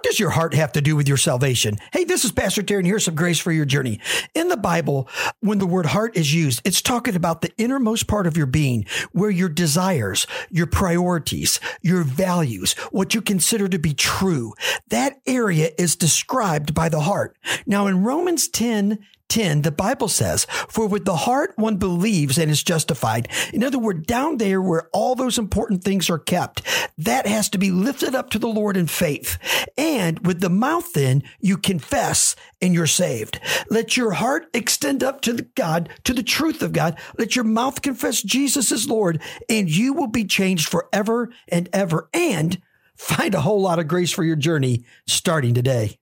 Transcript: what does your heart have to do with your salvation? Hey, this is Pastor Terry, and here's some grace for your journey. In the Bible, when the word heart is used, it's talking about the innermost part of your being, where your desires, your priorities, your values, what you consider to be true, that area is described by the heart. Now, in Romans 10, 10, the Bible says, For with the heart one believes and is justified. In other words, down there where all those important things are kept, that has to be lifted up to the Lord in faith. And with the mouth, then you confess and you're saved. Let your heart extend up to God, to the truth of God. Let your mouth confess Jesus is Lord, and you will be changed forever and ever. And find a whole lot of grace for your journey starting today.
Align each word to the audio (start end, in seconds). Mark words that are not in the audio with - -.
what 0.00 0.04
does 0.04 0.18
your 0.18 0.30
heart 0.30 0.54
have 0.54 0.72
to 0.72 0.80
do 0.80 0.96
with 0.96 1.06
your 1.06 1.18
salvation? 1.18 1.76
Hey, 1.92 2.04
this 2.04 2.24
is 2.24 2.32
Pastor 2.32 2.62
Terry, 2.62 2.78
and 2.78 2.86
here's 2.86 3.04
some 3.04 3.14
grace 3.14 3.38
for 3.38 3.52
your 3.52 3.66
journey. 3.66 4.00
In 4.34 4.48
the 4.48 4.56
Bible, 4.56 5.06
when 5.40 5.58
the 5.58 5.66
word 5.66 5.84
heart 5.84 6.16
is 6.16 6.32
used, 6.32 6.62
it's 6.64 6.80
talking 6.80 7.14
about 7.14 7.42
the 7.42 7.52
innermost 7.58 8.06
part 8.06 8.26
of 8.26 8.34
your 8.34 8.46
being, 8.46 8.86
where 9.12 9.28
your 9.28 9.50
desires, 9.50 10.26
your 10.48 10.66
priorities, 10.66 11.60
your 11.82 12.02
values, 12.02 12.72
what 12.90 13.12
you 13.12 13.20
consider 13.20 13.68
to 13.68 13.78
be 13.78 13.92
true, 13.92 14.54
that 14.88 15.20
area 15.26 15.68
is 15.76 15.96
described 15.96 16.72
by 16.72 16.88
the 16.88 17.00
heart. 17.00 17.36
Now, 17.66 17.86
in 17.86 18.02
Romans 18.02 18.48
10, 18.48 19.00
10, 19.30 19.62
the 19.62 19.70
Bible 19.70 20.08
says, 20.08 20.46
For 20.68 20.86
with 20.86 21.04
the 21.04 21.16
heart 21.16 21.54
one 21.56 21.76
believes 21.76 22.36
and 22.38 22.50
is 22.50 22.62
justified. 22.62 23.28
In 23.52 23.64
other 23.64 23.78
words, 23.78 24.06
down 24.06 24.36
there 24.36 24.60
where 24.60 24.88
all 24.92 25.14
those 25.14 25.38
important 25.38 25.82
things 25.82 26.10
are 26.10 26.18
kept, 26.18 26.62
that 26.98 27.26
has 27.26 27.48
to 27.50 27.58
be 27.58 27.70
lifted 27.70 28.14
up 28.14 28.30
to 28.30 28.38
the 28.38 28.48
Lord 28.48 28.76
in 28.76 28.86
faith. 28.86 29.38
And 29.78 30.26
with 30.26 30.40
the 30.40 30.50
mouth, 30.50 30.92
then 30.92 31.22
you 31.40 31.56
confess 31.56 32.36
and 32.60 32.74
you're 32.74 32.86
saved. 32.86 33.40
Let 33.70 33.96
your 33.96 34.12
heart 34.12 34.48
extend 34.52 35.02
up 35.02 35.20
to 35.22 35.46
God, 35.54 35.88
to 36.04 36.12
the 36.12 36.22
truth 36.22 36.62
of 36.62 36.72
God. 36.72 36.98
Let 37.18 37.36
your 37.36 37.44
mouth 37.44 37.80
confess 37.82 38.22
Jesus 38.22 38.72
is 38.72 38.88
Lord, 38.88 39.22
and 39.48 39.70
you 39.70 39.94
will 39.94 40.08
be 40.08 40.24
changed 40.24 40.68
forever 40.68 41.30
and 41.48 41.68
ever. 41.72 42.08
And 42.12 42.60
find 42.96 43.34
a 43.34 43.40
whole 43.40 43.62
lot 43.62 43.78
of 43.78 43.88
grace 43.88 44.12
for 44.12 44.24
your 44.24 44.36
journey 44.36 44.84
starting 45.06 45.54
today. 45.54 45.98